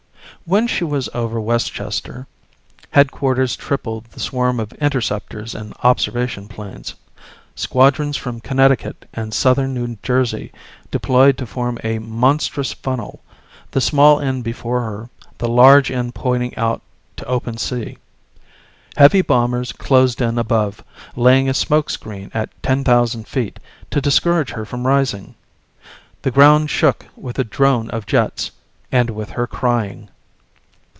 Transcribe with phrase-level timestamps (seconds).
[0.45, 2.25] When she was over Westchester,
[2.89, 6.95] headquarters tripled the swarm of interceptors and observation planes.
[7.53, 10.51] Squadrons from Connecticut and southern New Jersey
[10.89, 13.21] deployed to form a monstrous funnel,
[13.69, 16.81] the small end before her, the large end pointing out
[17.17, 17.99] to open sea.
[18.97, 20.83] Heavy bombers closed in above,
[21.15, 23.59] laying a smoke screen at 10,000 feet
[23.91, 25.35] to discourage her from rising.
[26.23, 28.49] The ground shook with the drone of jets,
[28.91, 30.09] and with her crying.